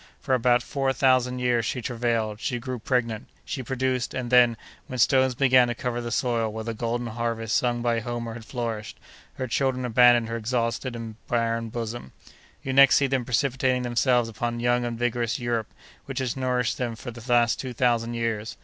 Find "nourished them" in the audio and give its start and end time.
16.35-16.95